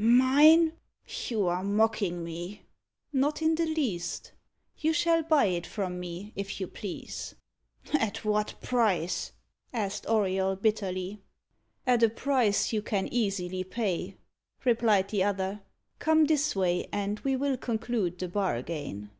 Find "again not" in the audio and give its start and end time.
2.52-3.42